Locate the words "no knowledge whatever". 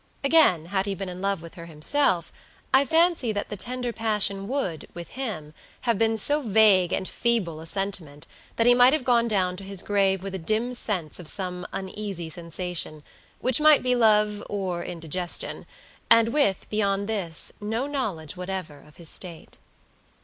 17.61-18.79